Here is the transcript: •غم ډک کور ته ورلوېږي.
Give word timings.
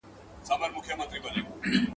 •غم 0.47 0.61
ډک 0.73 0.85
کور 0.87 1.05
ته 1.09 1.15
ورلوېږي. 1.23 1.79